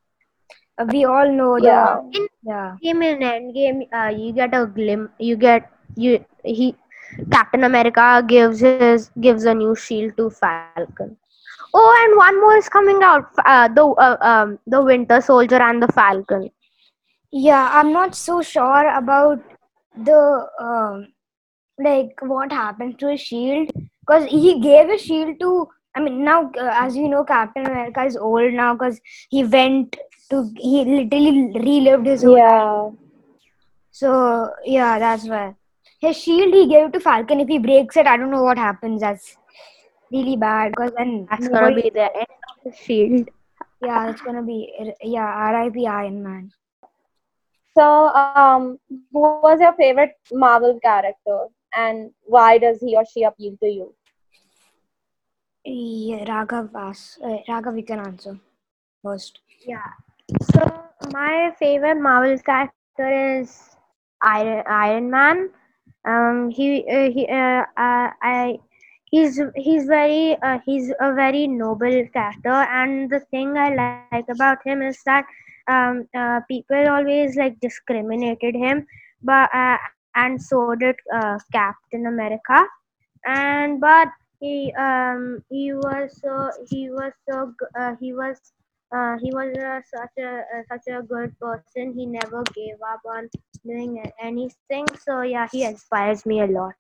uh, 0.80 0.86
we 0.92 1.06
all 1.06 1.32
know 1.32 1.60
Yeah. 1.60 2.00
the 2.00 2.01
In 2.13 2.27
yeah 2.44 2.77
game 2.82 3.01
in 3.04 3.20
Endgame, 3.20 3.88
uh, 3.94 4.10
you 4.10 4.34
get 4.34 4.54
a 4.54 4.65
glimpse. 4.65 5.13
You 5.20 5.36
get 5.38 5.70
you 5.96 6.24
he 6.44 6.75
Captain 7.32 7.63
America 7.63 8.24
gives 8.27 8.60
his 8.62 8.98
gives 9.10 9.34
a 9.34 9.42
new 9.44 9.63
shield 9.63 10.18
to 10.18 10.18
Falcon. 10.30 10.82
Oh, 11.74 11.89
and 12.04 12.18
one 12.18 12.39
more 12.42 12.56
is 12.56 12.70
coming 12.70 13.01
out. 13.04 13.10
f- 13.38 13.46
Uh, 13.46 13.68
the 13.80 13.86
uh, 14.08 14.18
um 14.32 14.60
the 14.68 14.82
Winter 14.92 15.22
Soldier 15.22 15.62
and 15.70 15.82
the 15.82 15.92
Falcon. 16.00 16.50
Yeah, 17.32 17.70
I'm 17.74 17.92
not 17.94 18.15
so 18.15 18.42
sure 18.42 18.88
about 18.96 19.39
the 19.96 20.48
um, 20.60 21.08
like 21.80 22.15
what 22.22 22.51
happened 22.51 23.00
to 23.00 23.10
his 23.12 23.22
shield 23.22 23.70
because 24.06 24.26
he 24.30 24.60
gave 24.60 24.90
his 24.90 25.02
shield 25.02 25.40
to. 25.40 25.70
I 25.96 26.02
mean, 26.02 26.24
now 26.26 26.52
uh, 26.58 26.72
as 26.74 26.96
you 26.96 27.08
know, 27.08 27.24
Captain 27.24 27.66
America 27.66 28.04
is 28.04 28.18
old 28.18 28.54
now 28.54 28.74
because 28.74 29.00
he 29.30 29.44
went 29.44 29.98
to 30.30 30.52
he 30.58 30.84
literally 30.84 31.52
relived 31.56 32.06
his. 32.06 32.24
Yeah. 32.24 32.90
So 33.92 34.52
yeah, 34.66 35.00
that's 35.00 35.28
why 35.28 35.56
his 36.00 36.18
shield 36.18 36.54
he 36.54 36.68
gave 36.68 36.92
to 36.92 37.00
Falcon. 37.00 37.40
If 37.40 37.48
he 37.48 37.60
breaks 37.60 37.98
it, 37.98 38.08
I 38.08 38.18
don't 38.18 38.32
know 38.32 38.44
what 38.44 38.58
happens. 38.58 39.02
That's 39.02 39.38
really 40.12 40.36
bad 40.36 40.72
because 40.72 40.92
then 40.98 41.28
That's 41.30 41.48
gonna 41.48 41.76
be 41.76 41.90
the 41.90 42.14
end 42.14 42.36
of 42.50 42.64
the 42.66 42.78
shield. 42.78 43.30
Yeah, 43.82 44.10
it's 44.10 44.22
gonna 44.22 44.44
be 44.44 44.74
yeah. 45.02 45.26
R.I.P. 45.26 45.88
Iron 45.88 46.24
Man. 46.24 46.52
So, 47.78 48.08
um, 48.08 48.80
who 49.12 49.20
was 49.20 49.60
your 49.60 49.74
favorite 49.74 50.14
Marvel 50.32 50.80
character, 50.82 51.48
and 51.75 52.12
why 52.24 52.58
does 52.58 52.79
he 52.82 52.96
or 52.96 53.05
she 53.05 53.24
appeal 53.24 53.55
to 53.62 53.67
you? 53.67 53.94
Yeah, 55.65 56.24
Raghav, 56.25 56.70
ask, 56.75 57.20
uh, 57.24 57.38
Raghav, 57.48 57.77
you 57.77 57.84
can 57.84 58.00
answer 58.00 58.39
first. 59.03 59.39
Yeah. 59.65 59.89
So 60.53 60.84
my 61.12 61.53
favorite 61.60 62.00
Marvel 62.00 62.38
character 62.39 63.39
is 63.39 63.75
Iron 64.24 64.63
Iron 64.67 65.10
Man. 65.10 65.50
Um, 66.08 66.50
he 66.50 66.86
uh, 66.89 67.10
he 67.12 67.27
uh, 67.27 67.63
uh, 67.77 68.10
I 68.22 68.60
he's 69.05 69.39
he's 69.55 69.86
very 69.86 70.38
uh, 70.41 70.60
he's 70.65 70.91
a 71.00 71.13
very 71.13 71.48
noble 71.48 72.08
character, 72.13 72.58
and 72.79 73.10
the 73.10 73.20
thing 73.32 73.58
I 73.58 73.70
like 73.75 74.01
about 74.01 74.34
him 74.39 74.82
is 74.82 75.01
that 75.05 75.25
um 75.67 76.08
uh, 76.15 76.41
people 76.48 76.88
always 76.89 77.36
like 77.36 77.60
discriminated 77.60 78.55
him, 78.55 78.86
but 79.22 79.50
uh, 79.53 79.77
and 80.15 80.41
so 80.41 80.72
did 80.75 80.95
uh, 81.13 81.38
Captain 81.51 82.05
America, 82.07 82.65
and 83.25 83.79
but 83.81 84.07
he 84.39 84.74
um 84.79 85.43
he 85.50 85.74
was 85.74 86.19
so 86.22 86.50
he 86.69 86.89
was 86.89 87.13
so 87.29 87.53
uh, 87.79 87.93
he 88.00 88.13
was 88.13 88.39
uh, 88.95 89.15
he 89.22 89.31
was 89.34 89.53
uh, 89.57 89.81
such 89.93 90.15
a 90.19 90.31
uh, 90.55 90.63
such 90.69 90.88
a 90.88 91.01
good 91.03 91.31
person. 91.39 91.93
He 91.98 92.05
never 92.05 92.43
gave 92.55 92.77
up 92.93 93.01
on 93.05 93.29
doing 93.65 94.01
anything. 94.22 94.86
So 95.05 95.22
yeah, 95.22 95.48
he 95.51 95.63
inspires 95.63 96.25
me 96.25 96.41
a 96.41 96.48
lot. 96.48 96.74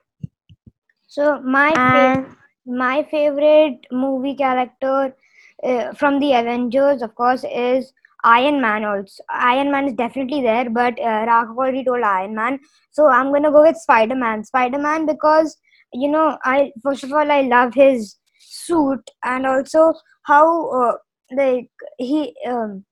So 1.07 1.39
my 1.41 1.77
fav- 1.91 2.35
my 2.65 3.03
favorite 3.03 3.85
movie 3.91 4.35
character 4.35 5.15
uh, 5.63 5.93
from 5.93 6.19
the 6.19 6.33
Avengers, 6.33 7.01
of 7.01 7.15
course, 7.15 7.43
is 7.43 7.93
Iron 8.25 8.59
Man. 8.61 8.85
Also, 8.85 9.23
Iron 9.29 9.71
Man 9.71 9.87
is 9.87 9.93
definitely 9.93 10.41
there, 10.41 10.69
but 10.69 10.99
uh, 10.99 11.25
Raghav 11.29 11.57
already 11.57 11.83
told 11.83 12.03
Iron 12.03 12.35
Man, 12.35 12.59
so 12.91 13.07
I'm 13.07 13.31
gonna 13.31 13.51
go 13.51 13.61
with 13.61 13.77
Spider 13.77 14.15
Man. 14.15 14.43
Spider 14.43 14.79
Man 14.79 15.05
because 15.05 15.55
you 15.93 16.09
know, 16.09 16.37
I 16.43 16.71
first 16.83 17.03
of 17.03 17.13
all 17.13 17.31
I 17.31 17.41
love 17.41 17.73
his 17.73 18.17
suit 18.39 19.11
and 19.23 19.45
also 19.45 19.93
how 20.23 20.69
uh, 20.69 20.93
like 21.31 21.69
he 21.97 22.35
um, 22.47 22.83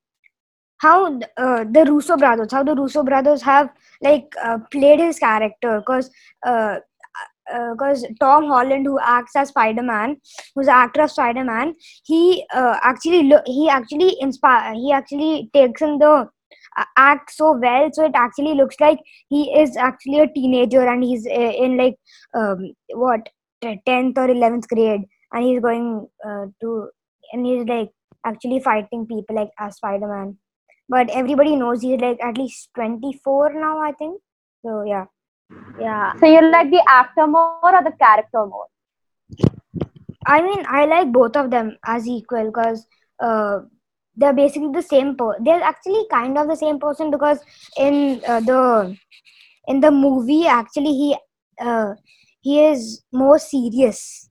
how 0.78 1.20
uh, 1.38 1.64
the 1.72 1.86
Russo 1.88 2.18
brothers, 2.18 2.52
how 2.52 2.64
the 2.64 2.76
Russo 2.76 3.04
brothers 3.04 3.42
have 3.42 3.70
like 4.02 4.34
uh, 4.44 4.58
played 4.72 5.00
his 5.00 5.20
character, 5.20 5.80
because 5.80 6.10
uh, 7.52 7.74
because 7.74 8.06
Tom 8.20 8.46
Holland, 8.46 8.86
who 8.86 9.00
acts 9.00 9.36
as 9.36 9.50
Spider 9.50 9.84
Man, 9.84 10.18
who's 10.56 10.68
the 10.68 10.74
actor 10.74 11.02
of 11.02 11.12
Spider 11.12 11.44
Man, 11.44 11.76
he 12.04 12.46
uh, 12.54 12.78
actually 12.84 13.24
lo- 13.24 13.42
he 13.46 13.70
actually 13.70 14.16
inspire 14.20 14.74
he 14.74 14.92
actually 14.92 15.50
takes 15.54 15.82
in 15.82 15.98
the 16.00 16.30
uh, 16.78 16.86
act 16.98 17.32
so 17.32 17.58
well, 17.58 17.90
so 17.92 18.06
it 18.06 18.16
actually 18.16 18.54
looks 18.54 18.80
like 18.80 19.00
he 19.30 19.52
is 19.58 19.76
actually 19.78 20.20
a 20.20 20.28
teenager 20.28 20.88
and 20.88 21.04
he's 21.04 21.26
uh, 21.28 21.54
in 21.66 21.78
like 21.78 21.96
um, 22.34 22.74
what 22.94 23.28
tenth 23.88 24.18
or 24.18 24.30
eleventh 24.30 24.68
grade, 24.68 25.02
and 25.32 25.44
he's 25.44 25.60
going 25.60 26.08
uh, 26.26 26.46
to 26.62 26.90
and 27.32 27.46
he's 27.46 27.66
like 27.66 27.90
actually 28.26 28.60
fighting 28.60 29.06
people 29.08 29.36
like 29.36 29.50
as 29.60 29.76
Spider 29.76 30.08
Man 30.08 30.38
but 30.90 31.10
everybody 31.10 31.56
knows 31.56 31.82
he's 31.82 32.00
like 32.00 32.20
at 32.22 32.38
least 32.38 32.70
24 32.76 33.54
now 33.54 33.80
i 33.80 33.92
think. 33.94 34.22
So 34.66 34.84
yeah 34.84 35.06
yeah, 35.80 36.14
So, 36.20 36.26
you 36.28 36.42
like 36.52 36.70
the 36.72 36.84
actor 36.88 37.28
more 37.28 37.50
or 37.50 37.62
the 37.62 37.70
character 37.74 38.24
more? 38.26 38.50
i 40.28 40.42
mean 40.42 40.64
i 40.70 40.86
like 40.86 41.12
both 41.12 41.36
of 41.36 41.50
them 41.52 41.76
as 41.86 42.08
equal 42.08 42.46
because 42.46 42.86
uh, 43.20 43.60
they're 44.16 44.34
basically 44.40 44.72
the 44.74 44.82
same 44.82 45.16
per- 45.16 45.38
they're 45.44 45.64
actually 45.72 46.04
kind 46.12 46.38
of 46.38 46.48
the 46.48 46.56
same 46.56 46.80
person 46.80 47.12
because 47.12 47.40
in 47.78 48.22
uh, 48.28 48.40
the 48.42 48.96
in 49.68 49.80
the 49.82 49.92
movie 49.92 50.46
actually 50.48 50.94
he 51.02 51.16
uh, 51.60 51.94
he 52.42 52.64
is 52.66 53.04
more 53.12 53.38
serious 53.40 54.30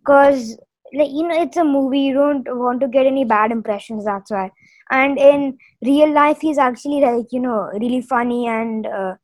because 0.00 0.58
like 0.94 1.10
you 1.10 1.26
know 1.28 1.40
it's 1.42 1.56
a 1.56 1.64
movie 1.64 2.00
you 2.00 2.14
don't 2.14 2.46
want 2.64 2.80
to 2.80 2.88
get 2.88 3.06
any 3.06 3.24
bad 3.24 3.50
impressions 3.52 4.04
that's 4.04 4.30
why 4.30 4.50
and 4.90 5.18
in 5.18 5.56
real 5.84 6.12
life 6.12 6.38
he's 6.40 6.58
actually 6.58 7.00
like 7.00 7.26
you 7.32 7.40
know 7.40 7.70
really 7.80 8.00
funny 8.00 8.46
and 8.46 8.86
uh, 8.86 9.14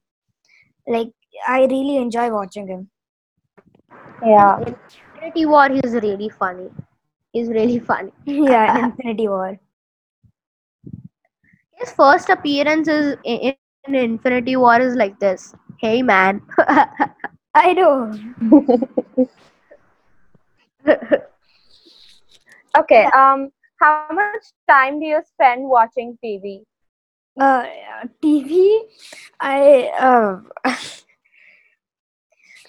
like 0.86 1.12
i 1.48 1.60
really 1.66 1.96
enjoy 1.96 2.30
watching 2.30 2.66
him 2.68 2.88
Yeah. 4.24 4.58
in 4.66 4.76
Infinity 5.14 5.46
War, 5.46 5.68
he's 5.68 5.92
really 5.94 6.28
funny. 6.28 6.70
He's 7.32 7.48
really 7.48 7.78
funny. 7.78 8.12
yeah 8.26 8.78
in 8.78 8.84
infinity 8.84 9.28
war 9.28 9.58
His 11.72 11.90
first 11.92 12.30
appearance 12.30 12.88
is 12.88 13.16
in, 13.24 13.54
in 13.86 13.94
Infinity 13.94 14.56
War 14.56 14.80
is 14.80 14.94
like 14.94 15.18
this. 15.18 15.54
Hey 15.78 16.02
man. 16.02 16.42
i 17.54 17.72
know 17.72 18.12
Okay. 22.76 23.04
Um, 23.14 23.50
how 23.80 24.08
much 24.12 24.44
time 24.68 25.00
do 25.00 25.06
you 25.06 25.20
spend 25.24 25.68
watching 25.68 26.18
TV? 26.24 26.64
Uh, 27.38 27.64
TV, 28.22 28.80
I 29.40 29.90
uh, 29.98 30.40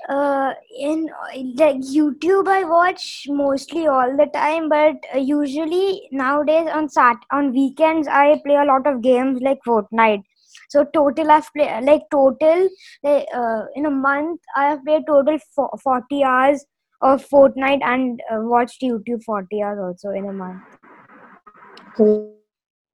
uh, 0.10 0.54
in 0.78 1.10
like 1.56 1.78
YouTube, 1.78 2.48
I 2.48 2.64
watch 2.64 3.26
mostly 3.30 3.88
all 3.88 4.16
the 4.18 4.28
time, 4.28 4.70
but 4.70 4.96
uh, 5.14 5.20
usually 5.20 6.08
nowadays 6.12 6.68
on 6.72 6.90
sat 6.90 7.18
on 7.32 7.54
weekends 7.54 8.08
I 8.08 8.42
play 8.46 8.56
a 8.56 8.66
lot 8.66 8.88
of 8.88 9.02
games 9.02 9.42
like 9.42 9.60
Fortnite. 9.68 10.24
So 10.70 10.84
total 10.94 11.32
I've 11.32 11.52
played 11.54 11.84
like 11.84 12.04
total 12.12 12.70
like, 13.04 13.28
uh, 13.34 13.66
in 13.76 13.86
a 13.86 13.92
month 13.92 14.42
I 14.56 14.70
have 14.70 14.84
played 14.84 15.04
total 15.08 15.38
fo- 15.56 15.78
forty 15.84 16.24
hours 16.24 16.66
of 17.02 17.28
Fortnite 17.28 17.84
and 17.84 18.22
uh, 18.32 18.40
watched 18.42 18.82
YouTube 18.82 19.24
forty 19.24 19.62
hours 19.62 19.80
also 19.80 20.10
in 20.12 20.28
a 20.28 20.34
month. 20.34 20.62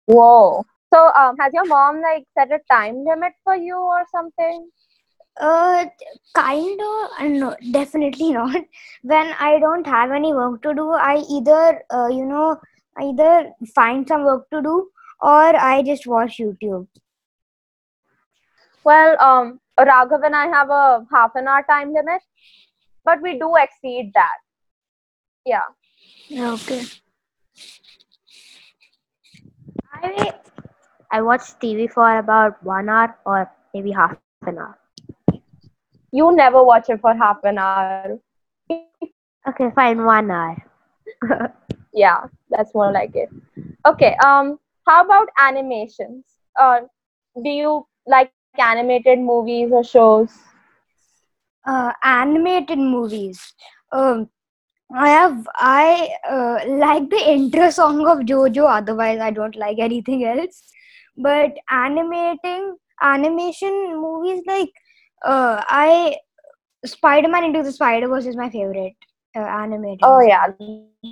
Whoa. 0.07 0.65
So, 0.97 1.13
um, 1.15 1.37
has 1.39 1.53
your 1.53 1.67
mom 1.67 2.01
like 2.01 2.25
set 2.39 2.51
a 2.51 2.59
time 2.73 3.05
limit 3.05 3.35
for 3.45 3.55
you 3.55 3.77
or 3.77 4.05
something? 4.11 4.71
Uh, 5.39 5.85
kind 6.35 6.81
of, 6.81 7.11
uh, 7.19 7.29
no, 7.29 7.55
definitely 7.71 8.33
not. 8.37 8.65
When 9.03 9.35
I 9.39 9.59
don't 9.59 9.87
have 9.87 10.11
any 10.11 10.33
work 10.33 10.63
to 10.63 10.73
do, 10.73 10.93
I 10.93 11.17
either, 11.31 11.83
uh, 11.93 12.09
you 12.09 12.25
know, 12.25 12.59
either 12.99 13.51
find 13.75 14.09
some 14.09 14.25
work 14.25 14.49
to 14.55 14.63
do 14.63 14.89
or 15.21 15.57
I 15.71 15.83
just 15.83 16.07
watch 16.07 16.39
YouTube. 16.39 16.87
Well, 18.83 19.21
um, 19.21 19.61
Raghav 19.79 20.25
and 20.25 20.35
I 20.35 20.47
have 20.47 20.71
a 20.71 21.07
half 21.13 21.33
an 21.35 21.47
hour 21.47 21.63
time 21.69 21.93
limit, 21.93 22.23
but 23.05 23.21
we 23.21 23.39
do 23.39 23.55
exceed 23.57 24.13
that. 24.15 24.39
Yeah. 25.45 25.69
Okay. 26.55 26.85
I 29.93 30.33
I 31.11 31.23
watch 31.23 31.43
TV 31.61 31.91
for 31.91 32.19
about 32.19 32.63
one 32.63 32.89
hour 32.89 33.17
or 33.25 33.51
maybe 33.75 33.93
half 33.93 34.17
an 34.47 34.59
hour. 34.59 34.79
You 36.13 36.35
never 36.35 36.63
watch 36.63 36.89
it 36.89 37.01
for 37.01 37.15
half 37.15 37.39
an 37.45 37.59
hour. 37.59 38.19
Okay, 39.49 39.71
fine, 39.75 40.05
one 40.05 40.31
hour. 40.31 40.57
Yeah, 41.97 42.27
that's 42.51 42.75
more 42.75 42.93
like 42.93 43.17
it. 43.17 43.31
Okay. 43.87 44.15
Um, 44.23 44.59
how 44.87 45.03
about 45.03 45.29
animations? 45.41 46.25
Uh, 46.61 46.81
do 47.43 47.49
you 47.49 47.87
like 48.07 48.31
animated 48.59 49.19
movies 49.19 49.71
or 49.73 49.83
shows? 49.83 50.31
Uh, 51.65 51.93
animated 52.03 52.79
movies. 52.79 53.55
Um, 53.93 54.29
I 54.95 55.09
have 55.09 55.49
I 55.55 56.11
uh, 56.31 56.59
like 56.69 57.09
the 57.09 57.31
intro 57.33 57.71
song 57.71 58.07
of 58.07 58.19
JoJo. 58.19 58.69
Otherwise, 58.69 59.19
I 59.21 59.31
don't 59.31 59.57
like 59.57 59.79
anything 59.79 60.25
else. 60.25 60.63
But 61.17 61.53
animating 61.71 62.77
animation 63.03 64.01
movies 64.01 64.43
like 64.47 64.71
uh, 65.25 65.63
I 65.67 66.17
Spider-Man 66.85 67.45
Into 67.45 67.63
the 67.63 67.73
Spider-Verse 67.73 68.27
is 68.27 68.37
my 68.37 68.51
favorite 68.51 68.95
uh, 69.35 69.41
animated. 69.41 70.01
Oh 70.03 70.19
movie. 70.19 70.29
yeah, 70.29 70.47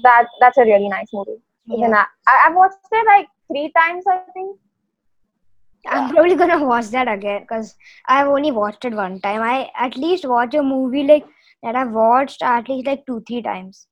that 0.02 0.26
that's 0.40 0.58
a 0.58 0.62
really 0.62 0.88
nice 0.88 1.08
movie. 1.12 1.40
Yeah. 1.66 1.88
I, 1.88 2.06
I- 2.26 2.44
I've 2.48 2.54
watched 2.54 2.76
it 2.92 3.06
like 3.06 3.28
three 3.50 3.72
times, 3.76 4.04
I 4.06 4.20
think. 4.32 4.58
I'm 5.86 6.10
probably 6.10 6.34
gonna 6.34 6.64
watch 6.64 6.86
that 6.88 7.08
again 7.08 7.42
because 7.42 7.74
I've 8.08 8.28
only 8.28 8.50
watched 8.50 8.84
it 8.86 8.94
one 8.94 9.20
time. 9.20 9.42
I 9.42 9.70
at 9.76 9.96
least 9.96 10.24
watch 10.26 10.54
a 10.54 10.62
movie 10.62 11.02
like 11.02 11.26
that 11.62 11.76
I've 11.76 11.90
watched 11.92 12.42
at 12.42 12.68
least 12.68 12.86
like 12.86 13.04
two 13.06 13.22
three 13.26 13.42
times. 13.42 13.86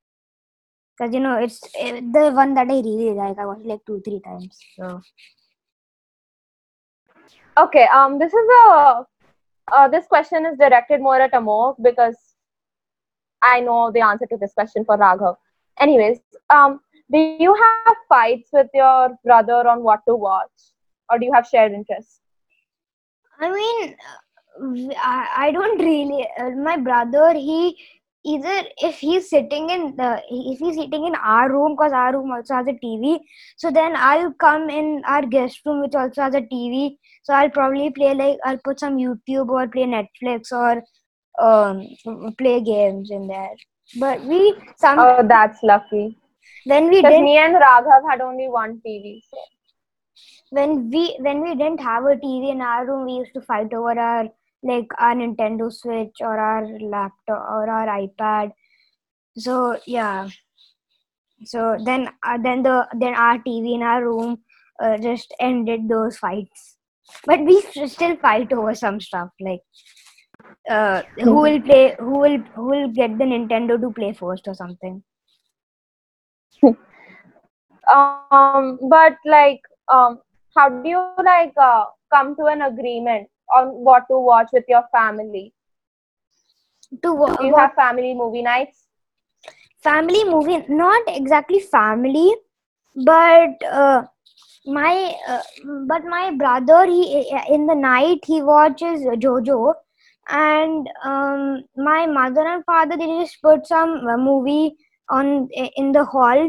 Because 0.97 1.12
you 1.14 1.21
know 1.21 1.37
it's 1.38 1.61
eh, 1.78 2.00
the 2.00 2.31
one 2.31 2.54
that 2.54 2.69
I 2.71 2.75
really 2.81 3.11
like. 3.12 3.38
I 3.38 3.45
watched 3.47 3.66
like 3.66 3.81
two 3.87 4.00
three 4.04 4.21
times. 4.21 4.59
So 4.78 5.02
Okay. 7.59 7.87
Um, 7.95 8.19
this 8.19 8.33
is 8.33 8.49
a 8.67 9.07
uh, 9.73 9.88
this 9.88 10.06
question 10.06 10.47
is 10.47 10.58
directed 10.58 11.00
more 11.00 11.21
at 11.21 11.32
Amogh 11.32 11.76
because 11.82 12.17
I 13.43 13.61
know 13.61 13.91
the 13.91 14.00
answer 14.00 14.26
to 14.26 14.37
this 14.37 14.52
question 14.54 14.85
for 14.85 14.99
Raghav. 14.99 15.37
Anyways, 15.80 16.19
um, 16.50 16.80
do 17.11 17.19
you 17.19 17.54
have 17.54 17.97
fights 18.08 18.50
with 18.52 18.69
your 18.75 19.17
brother 19.25 19.67
on 19.69 19.82
what 19.82 20.00
to 20.08 20.15
watch, 20.15 20.50
or 21.11 21.19
do 21.19 21.26
you 21.26 21.32
have 21.32 21.47
shared 21.47 21.73
interests? 21.73 22.21
I 23.41 23.50
mean, 23.50 23.97
uh, 24.61 24.95
I, 24.99 25.47
I 25.47 25.52
don't 25.52 25.78
really. 25.78 26.28
Uh, 26.39 26.50
my 26.50 26.76
brother, 26.76 27.32
he 27.35 27.78
either 28.25 28.63
if 28.78 28.99
he's 28.99 29.28
sitting 29.30 29.71
in 29.71 29.97
the 29.97 30.23
if 30.30 30.58
he's 30.58 30.76
sitting 30.76 31.06
in 31.06 31.15
our 31.17 31.50
room 31.50 31.75
because 31.76 31.93
our 31.93 32.13
room 32.13 32.30
also 32.32 32.54
has 32.54 32.67
a 32.69 32.73
TV, 32.75 33.19
so 33.56 33.71
then 33.71 33.95
I'll 33.97 34.32
come 34.35 34.71
in 34.71 35.02
our 35.06 35.23
guest 35.26 35.61
room 35.67 35.80
which 35.82 35.95
also 35.95 36.23
has 36.23 36.35
a 36.35 36.41
TV. 36.43 36.99
So 37.23 37.35
I'll 37.35 37.50
probably 37.50 37.91
play 37.91 38.15
like 38.15 38.39
I'll 38.45 38.58
put 38.58 38.80
some 38.80 38.97
YouTube 38.97 39.49
or 39.49 39.67
play 39.69 39.85
Netflix 39.97 40.52
or 40.52 40.82
um 41.41 41.87
play 42.39 42.61
games 42.61 43.11
in 43.11 43.28
there. 43.28 43.54
But 43.95 44.25
we 44.25 44.54
some 44.76 45.06
Oh, 45.06 45.23
that's 45.26 45.63
lucky. 45.63 46.19
when 46.65 46.89
we 46.91 47.02
Because 47.02 47.06
didn't 47.06 47.28
me 47.28 47.37
and 47.39 47.54
Raghav 47.56 48.08
had 48.11 48.21
only 48.21 48.49
one 48.49 48.80
TV. 48.85 49.23
So. 49.30 49.39
when 50.50 50.91
we 50.91 51.17
when 51.21 51.41
we 51.43 51.54
didn't 51.54 51.80
have 51.80 52.04
a 52.04 52.17
TV 52.17 52.50
in 52.50 52.61
our 52.63 52.87
room, 52.87 53.04
we 53.06 53.13
used 53.13 53.35
to 53.35 53.41
fight 53.43 53.73
over 53.75 53.99
our 53.99 54.28
like 54.62 54.86
our 54.98 55.14
Nintendo 55.14 55.72
Switch 55.72 56.16
or 56.20 56.38
our 56.38 56.66
laptop 56.80 57.42
or 57.50 57.68
our 57.68 57.86
iPad. 57.86 58.52
So 59.36 59.78
yeah. 59.86 60.28
So 61.44 61.76
then 61.84 62.08
uh, 62.25 62.38
then 62.38 62.62
the 62.62 62.86
then 62.98 63.14
our 63.14 63.38
TV 63.38 63.75
in 63.75 63.82
our 63.82 64.04
room 64.04 64.38
uh, 64.80 64.98
just 64.98 65.34
ended 65.40 65.88
those 65.88 66.16
fights. 66.18 66.76
But 67.26 67.40
we 67.40 67.60
still 67.86 68.16
fight 68.16 68.52
over 68.52 68.75
some 68.75 69.00
stuff 69.00 69.30
like 69.40 69.60
uh, 70.70 71.02
who 71.18 71.34
will 71.34 71.60
play 71.60 71.96
who 71.98 72.18
will 72.18 72.38
who 72.54 72.66
will 72.68 72.88
get 72.88 73.18
the 73.18 73.25
Nintendo 73.25 73.80
to 73.80 73.90
play 73.90 74.12
first 74.12 74.46
or 74.46 74.54
something. 74.54 75.02
Um, 77.92 78.78
but 78.88 79.16
like, 79.26 79.60
um, 79.92 80.20
how 80.56 80.68
do 80.68 80.88
you 80.88 81.02
like 81.25 81.52
uh, 81.60 81.84
come 82.12 82.36
to 82.36 82.44
an 82.46 82.62
agreement 82.62 83.28
on 83.54 83.69
what 83.84 84.08
to 84.08 84.19
watch 84.19 84.49
with 84.52 84.65
your 84.69 84.84
family? 84.93 85.52
To 87.02 87.12
wa- 87.15 87.36
Do 87.38 87.45
you 87.47 87.54
have 87.56 87.75
family 87.75 88.15
movie 88.15 88.43
nights? 88.43 88.88
family 89.82 90.25
movie 90.25 90.58
not 90.69 91.02
exactly 91.08 91.58
family 91.60 92.34
but 92.97 93.62
uh, 93.71 94.02
my 94.67 95.15
uh, 95.28 95.43
but 95.88 96.04
my 96.04 96.30
brother 96.43 96.86
he 96.86 97.28
in 97.50 97.67
the 97.67 97.75
night 97.75 98.21
he 98.26 98.43
watches 98.43 99.02
jojo 99.26 99.75
and 100.30 100.88
um, 101.04 101.62
my 101.76 102.06
mother 102.06 102.47
and 102.47 102.65
father 102.65 102.97
they 102.97 103.06
just 103.21 103.41
put 103.43 103.67
some 103.67 104.06
uh, 104.08 104.17
movie 104.17 104.76
on 105.10 105.49
in 105.76 105.93
the 105.93 106.04
hall 106.04 106.49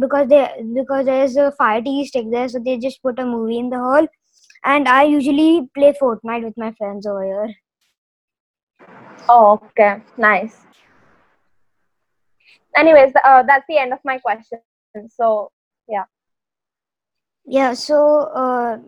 because 0.00 0.28
they 0.28 0.44
because 0.74 1.06
there's 1.06 1.36
a 1.36 1.52
fire 1.52 1.82
TV 1.82 2.06
stick 2.06 2.26
there 2.30 2.48
so 2.48 2.58
they 2.58 2.78
just 2.78 3.02
put 3.02 3.18
a 3.18 3.24
movie 3.26 3.58
in 3.58 3.70
the 3.70 3.78
hall 3.78 4.06
and 4.64 4.88
i 4.88 5.02
usually 5.02 5.68
play 5.74 5.92
fortnite 6.00 6.44
with 6.44 6.56
my 6.56 6.72
friends 6.72 7.06
over 7.06 7.24
here 7.24 7.54
Oh, 9.30 9.60
okay, 9.70 10.02
nice. 10.16 10.64
Anyways, 12.76 13.12
uh, 13.24 13.42
that's 13.42 13.64
the 13.68 13.78
end 13.78 13.92
of 13.92 13.98
my 14.04 14.18
question. 14.18 14.60
So, 15.10 15.50
yeah 15.88 16.04
Yeah, 17.46 17.74
so 17.74 17.98
uh, 18.42 18.78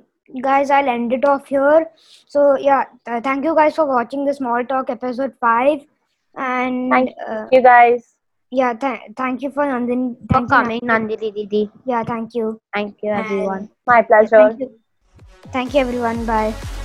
guys 0.43 0.71
i'll 0.71 0.89
end 0.89 1.13
it 1.13 1.25
off 1.25 1.47
here 1.49 1.87
so 2.29 2.57
yeah 2.57 2.85
th- 3.05 3.23
thank 3.25 3.45
you 3.45 3.55
guys 3.55 3.75
for 3.75 3.85
watching 3.85 4.25
the 4.25 4.33
small 4.33 4.65
talk 4.65 4.89
episode 4.89 5.35
5 5.41 5.81
and 6.37 6.93
Thank 6.93 7.11
uh, 7.29 7.47
you 7.51 7.63
guys. 7.63 8.15
yeah 8.51 8.73
th- 8.75 9.01
thank 9.17 9.43
you 9.43 9.51
for 9.51 9.65
Nandini. 9.65 10.17
For 10.29 10.29
Thank 10.29 10.51
you, 10.51 10.57
coming, 10.57 10.81
Nandini 10.83 11.35
Didi. 11.35 11.71
yeah 11.85 12.05
thank 12.05 12.35
you 12.35 12.61
Thank 12.75 12.99
you, 13.03 13.11
everyone. 13.11 13.69
My 13.87 14.03
pleasure. 14.03 14.55
Thank 15.53 15.75
you 15.75 15.81
everyone. 15.81 16.25
Bye 16.27 16.80